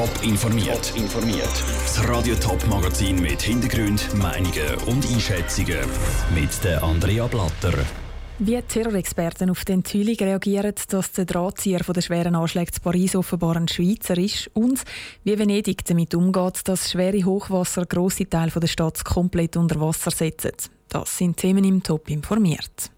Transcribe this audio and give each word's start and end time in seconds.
Top 0.00 0.22
informiert. 0.22 0.94
informiert. 0.96 1.62
Das 1.84 2.08
Radio 2.08 2.34
Top 2.36 2.66
Magazin 2.68 3.20
mit 3.20 3.42
Hintergrund, 3.42 4.08
Meinungen 4.14 4.74
und 4.86 5.06
Einschätzungen 5.06 5.76
mit 6.34 6.64
der 6.64 6.82
Andrea 6.82 7.26
Blatter. 7.26 7.74
Wie 8.38 8.62
Terrorexperten 8.62 9.50
auf 9.50 9.62
die 9.66 9.72
Enthüllung 9.72 10.16
reagieren, 10.18 10.72
dass 10.88 11.12
der 11.12 11.26
Drahtzieher 11.26 11.84
von 11.84 11.92
der 11.92 12.00
schweren 12.00 12.34
Anschläge 12.34 12.72
zu 12.72 12.80
Paris 12.80 13.14
offenbar 13.14 13.56
ein 13.56 13.68
Schweizer 13.68 14.16
ist 14.16 14.50
und 14.54 14.82
wie 15.24 15.38
Venedig 15.38 15.84
damit 15.84 16.14
umgeht, 16.14 16.60
dass 16.64 16.90
schwere 16.90 17.22
Hochwasser 17.22 17.84
grosse 17.84 18.26
Teile 18.26 18.52
der 18.52 18.68
Stadt 18.68 19.04
komplett 19.04 19.58
unter 19.58 19.78
Wasser 19.82 20.12
setzen. 20.12 20.52
Das 20.88 21.18
sind 21.18 21.36
Themen 21.36 21.64
im 21.64 21.82
Top 21.82 22.08
informiert. 22.08 22.90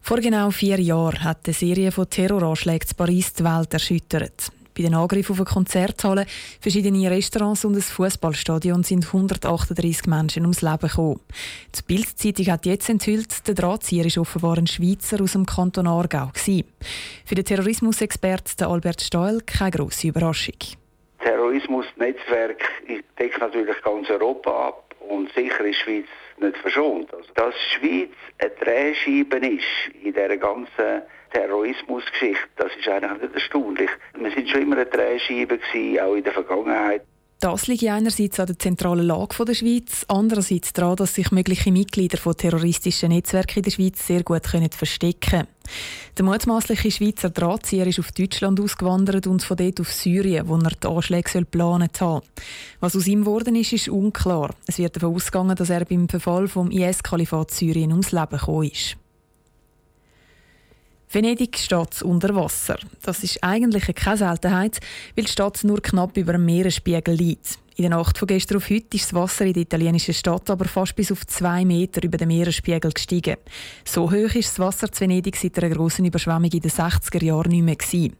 Vor 0.00 0.18
genau 0.18 0.52
vier 0.52 0.80
Jahren 0.80 1.24
hat 1.24 1.40
eine 1.44 1.54
Serie 1.54 1.90
von 1.90 2.08
Terroranschlägen 2.08 2.86
zu 2.86 2.94
Paris 2.94 3.32
die 3.32 3.42
Welt 3.42 3.72
erschüttert. 3.72 4.52
Bei 4.76 4.82
den 4.82 4.94
Angriffen 4.94 5.32
auf 5.32 5.38
eine 5.38 5.46
Konzerthalle, 5.46 6.26
verschiedene 6.60 7.10
Restaurants 7.10 7.64
und 7.64 7.74
ein 7.76 7.80
Fußballstadion 7.80 8.82
sind 8.82 9.06
138 9.06 10.06
Menschen 10.06 10.42
ums 10.42 10.60
Leben 10.60 10.88
gekommen. 10.88 11.20
Die 11.74 11.82
Bildzeitung 11.86 12.52
hat 12.52 12.66
jetzt 12.66 12.90
enthüllt, 12.90 13.48
der 13.48 13.54
Drahtzieher 13.54 14.04
ist 14.04 14.18
offenbar 14.18 14.58
ein 14.58 14.66
Schweizer 14.66 15.22
aus 15.22 15.32
dem 15.32 15.46
Kanton 15.46 15.86
Aargau. 15.86 16.26
Gewesen. 16.26 16.64
Für 17.24 17.34
den 17.34 17.46
Terrorismusexperten 17.46 18.66
Albert 18.66 19.00
Steul 19.00 19.40
keine 19.46 19.70
grosse 19.70 20.08
Überraschung. 20.08 20.58
Terrorismusnetzwerk 21.20 22.62
deckt 23.18 23.40
natürlich 23.40 23.80
ganz 23.82 24.10
Europa 24.10 24.68
ab 24.68 24.94
und 25.08 25.32
sicher 25.32 25.64
ist 25.64 25.78
Schweiz 25.78 26.06
nicht 26.38 26.56
verschont. 26.58 27.12
Also, 27.14 27.32
dass 27.34 27.54
Schweiz 27.72 28.10
eine 28.38 28.50
Drehscheibe 28.50 29.36
ist 29.36 29.94
in 30.02 30.12
dieser 30.12 30.36
ganzen 30.36 31.02
Terrorismusgeschichte, 31.32 32.48
das 32.56 32.74
ist 32.76 32.88
eigentlich 32.88 33.22
nicht 33.22 33.34
erstaunlich. 33.34 33.90
Wir 34.14 34.30
sind 34.30 34.48
schon 34.48 34.62
immer 34.62 34.76
eine 34.76 34.86
Drehscheibe 34.86 35.58
gewesen, 35.58 36.00
auch 36.00 36.14
in 36.14 36.24
der 36.24 36.32
Vergangenheit. 36.32 37.02
Das 37.38 37.66
liegt 37.66 37.84
einerseits 37.84 38.40
an 38.40 38.46
der 38.46 38.58
zentralen 38.58 39.06
Lage 39.06 39.44
der 39.44 39.52
Schweiz, 39.52 40.06
andererseits 40.08 40.72
daran, 40.72 40.96
dass 40.96 41.14
sich 41.14 41.30
mögliche 41.30 41.70
Mitglieder 41.70 42.16
von 42.16 42.34
terroristischen 42.34 43.10
Netzwerken 43.10 43.58
in 43.58 43.62
der 43.64 43.70
Schweiz 43.72 44.06
sehr 44.06 44.22
gut 44.22 44.44
können 44.44 44.70
verstecken 44.70 45.20
können. 45.20 45.46
Der 46.16 46.24
mutmaßliche 46.24 46.90
Schweizer 46.90 47.28
Drahtzieher 47.28 47.86
ist 47.86 47.98
auf 47.98 48.12
Deutschland 48.12 48.58
ausgewandert 48.58 49.26
und 49.26 49.42
von 49.42 49.58
dort 49.58 49.80
auf 49.80 49.92
Syrien, 49.92 50.48
wo 50.48 50.56
er 50.56 50.70
die 50.70 50.86
Anschläge 50.86 51.30
geplant 51.30 52.00
hat. 52.00 52.22
Was 52.80 52.96
aus 52.96 53.06
ihm 53.06 53.20
geworden 53.20 53.54
ist, 53.54 53.72
ist 53.74 53.88
unklar. 53.90 54.54
Es 54.66 54.78
wird 54.78 54.96
davon 54.96 55.14
ausgegangen, 55.14 55.56
dass 55.56 55.68
er 55.68 55.84
beim 55.84 56.08
Verfall 56.08 56.48
vom 56.48 56.70
IS-Kalifat 56.70 57.50
Syrien 57.50 57.92
ums 57.92 58.12
Leben 58.12 58.30
gekommen 58.30 58.70
ist. 58.70 58.96
Venedig 61.08 61.58
steht 61.58 62.02
unter 62.02 62.34
Wasser. 62.34 62.78
Das 63.02 63.22
ist 63.22 63.42
eigentlich 63.42 63.94
keine 63.94 64.16
Seltenheit, 64.16 64.80
weil 65.14 65.24
die 65.24 65.30
Stadt 65.30 65.62
nur 65.64 65.80
knapp 65.80 66.16
über 66.16 66.32
dem 66.32 66.44
Meeresspiegel 66.44 67.14
liegt. 67.14 67.58
In 67.76 67.82
der 67.82 67.90
Nacht 67.90 68.16
von 68.16 68.26
gestern 68.26 68.56
auf 68.56 68.70
heute 68.70 68.96
ist 68.96 69.04
das 69.04 69.14
Wasser 69.14 69.44
in 69.44 69.52
der 69.52 69.62
italienischen 69.62 70.14
Stadt 70.14 70.48
aber 70.48 70.64
fast 70.64 70.96
bis 70.96 71.12
auf 71.12 71.26
zwei 71.26 71.62
Meter 71.62 72.02
über 72.02 72.16
den 72.16 72.28
Meeresspiegel 72.28 72.90
gestiegen. 72.90 73.36
So 73.84 74.10
hoch 74.10 74.34
ist 74.34 74.48
das 74.48 74.58
Wasser 74.58 74.90
zu 74.90 75.02
Venedig 75.02 75.36
seit 75.36 75.58
einer 75.58 75.74
grossen 75.74 76.06
Überschwemmung 76.06 76.50
in 76.50 76.60
den 76.60 76.70
60er 76.70 77.22
Jahren 77.22 77.50
nicht 77.50 77.62
mehr 77.62 77.76
gewesen. 77.76 78.16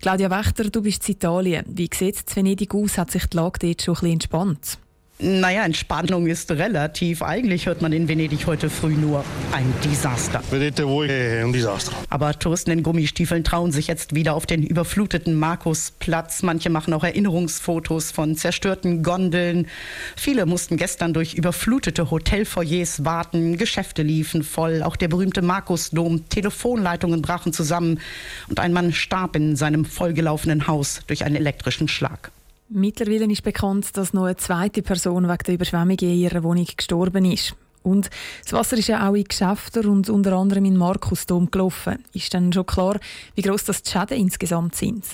Claudia 0.00 0.30
Wächter, 0.30 0.70
du 0.70 0.82
bist 0.82 1.08
in 1.08 1.16
Italien. 1.16 1.64
Wie 1.68 1.90
sieht 1.92 2.22
es 2.24 2.36
Venedig 2.36 2.72
aus? 2.74 2.96
Hat 2.96 3.10
sich 3.10 3.26
die 3.26 3.36
Lage 3.36 3.58
dort 3.58 3.82
schon 3.82 3.94
ein 3.94 4.00
bisschen 4.00 4.12
entspannt? 4.12 4.78
Naja, 5.24 5.64
Entspannung 5.64 6.26
ist 6.26 6.50
relativ. 6.50 7.22
Eigentlich 7.22 7.66
hört 7.66 7.80
man 7.80 7.92
in 7.92 8.08
Venedig 8.08 8.44
heute 8.48 8.68
früh 8.68 8.94
nur 8.94 9.24
ein 9.52 9.72
Desaster. 9.84 10.42
Vedete 10.50 10.84
voi 10.84 11.06
è 11.06 11.44
un 11.44 11.52
disastro. 11.52 11.94
Aber 12.08 12.36
Touristen 12.36 12.72
in 12.72 12.82
Gummistiefeln 12.82 13.44
trauen 13.44 13.70
sich 13.70 13.86
jetzt 13.86 14.16
wieder 14.16 14.34
auf 14.34 14.46
den 14.46 14.64
überfluteten 14.64 15.36
Markusplatz. 15.36 16.42
Manche 16.42 16.70
machen 16.70 16.92
auch 16.92 17.04
Erinnerungsfotos 17.04 18.10
von 18.10 18.34
zerstörten 18.34 19.04
Gondeln. 19.04 19.68
Viele 20.16 20.44
mussten 20.44 20.76
gestern 20.76 21.12
durch 21.12 21.34
überflutete 21.34 22.10
Hotelfoyers 22.10 23.04
warten. 23.04 23.56
Geschäfte 23.58 24.02
liefen 24.02 24.42
voll. 24.42 24.82
Auch 24.82 24.96
der 24.96 25.06
berühmte 25.06 25.40
Markusdom. 25.40 26.28
Telefonleitungen 26.30 27.22
brachen 27.22 27.52
zusammen. 27.52 28.00
Und 28.48 28.58
ein 28.58 28.72
Mann 28.72 28.92
starb 28.92 29.36
in 29.36 29.54
seinem 29.54 29.84
vollgelaufenen 29.84 30.66
Haus 30.66 31.02
durch 31.06 31.24
einen 31.24 31.36
elektrischen 31.36 31.86
Schlag. 31.86 32.32
Mittlerweile 32.74 33.30
ist 33.30 33.42
bekannt, 33.42 33.96
dass 33.98 34.14
noch 34.14 34.24
eine 34.24 34.36
zweite 34.36 34.80
Person 34.80 35.28
wegen 35.28 35.44
der 35.46 35.54
Überschwemmung 35.54 35.98
in 35.98 36.14
ihrer 36.14 36.42
Wohnung 36.42 36.66
gestorben 36.74 37.26
ist. 37.26 37.54
Und 37.82 38.08
das 38.44 38.54
Wasser 38.54 38.78
ist 38.78 38.88
ja 38.88 39.08
auch 39.08 39.14
in 39.14 39.24
Geschäften 39.24 39.86
und 39.86 40.08
unter 40.08 40.32
anderem 40.32 40.64
in 40.64 40.78
Markusdom 40.78 41.50
gelaufen. 41.50 42.02
Ist 42.14 42.32
dann 42.32 42.52
schon 42.52 42.64
klar, 42.64 42.98
wie 43.34 43.42
groß 43.42 43.64
das 43.64 43.82
die 43.82 43.90
Schäden 43.90 44.18
insgesamt 44.18 44.74
sind? 44.74 45.04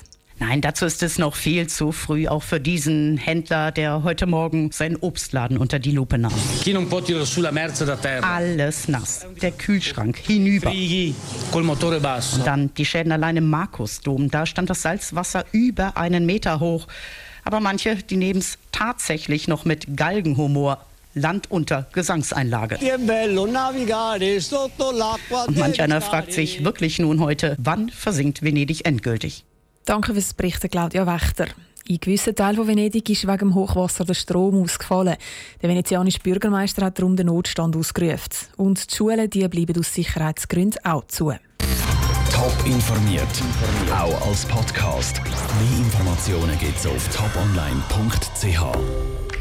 Nein, 0.41 0.61
dazu 0.61 0.87
ist 0.87 1.03
es 1.03 1.19
noch 1.19 1.35
viel 1.35 1.67
zu 1.67 1.91
früh, 1.91 2.29
auch 2.29 2.45
für 2.45 2.61
diesen 2.61 3.17
Händler, 3.17 3.73
der 3.73 4.05
heute 4.05 4.27
Morgen 4.27 4.71
seinen 4.71 4.95
Obstladen 4.97 5.59
unter 5.59 5.81
die 5.81 5.91
Lupe 5.91 6.17
nahm. 6.17 6.33
Alles 8.25 8.87
nass. 8.87 9.27
Der 9.43 9.51
Kühlschrank 9.51 10.17
hinüber. 10.17 10.71
Und 12.39 12.47
dann 12.47 12.73
die 12.75 12.85
Schäden 12.85 13.11
allein 13.11 13.37
im 13.37 13.51
Markusdom. 13.51 14.31
Da 14.31 14.47
stand 14.47 14.71
das 14.71 14.83
Salzwasser 14.83 15.45
über 15.51 15.97
einen 15.97 16.25
Meter 16.25 16.61
hoch. 16.61 16.87
Aber 17.45 17.59
manche, 17.59 17.97
die 17.97 18.17
nehmen 18.17 18.39
es 18.39 18.59
tatsächlich 18.71 19.49
noch 19.49 19.65
mit 19.65 19.97
Galgenhumor. 19.97 20.85
Land 21.15 21.51
unter 21.51 21.89
Gesangseinlage. 21.93 22.79
Und 25.47 25.57
manch 25.57 25.83
einer 25.83 26.01
fragt 26.01 26.33
sich 26.33 26.63
wirklich 26.65 26.99
nun 27.01 27.19
heute, 27.19 27.57
wann 27.59 27.89
versinkt 27.89 28.43
Venedig 28.43 28.87
endgültig? 28.87 29.45
Danke 29.89 30.13
fürs 30.13 30.35
Berichten, 30.35 30.69
Claudia 30.69 31.07
Wächter. 31.07 31.47
In 31.87 31.99
gewissen 31.99 32.35
Teilen 32.35 32.57
von 32.57 32.67
Venedig 32.67 33.09
ist 33.09 33.27
wegen 33.27 33.39
dem 33.39 33.55
Hochwasser 33.55 34.05
der 34.05 34.13
Strom 34.13 34.63
ausgefallen. 34.63 35.17
Der 35.63 35.71
venezianische 35.71 36.21
Bürgermeister 36.21 36.85
hat 36.85 36.99
darum 36.99 37.17
den 37.17 37.29
Notstand 37.29 37.75
ausgerufen. 37.75 38.49
Und 38.59 38.91
die 38.91 38.95
Schulen 38.95 39.31
die 39.31 39.49
bleiben 39.49 39.79
aus 39.79 39.95
Sicherheitsgründen 39.95 40.85
auch 40.85 41.07
zu. 41.07 41.33
Top 42.31 42.67
informiert, 42.67 43.27
auch 43.91 44.29
als 44.29 44.45
Podcast. 44.45 45.23
Mehr 45.23 45.79
Informationen 45.79 46.59
gibt 46.59 46.77
es 46.77 46.87
auf 46.87 47.09
toponline.ch. 47.09 49.38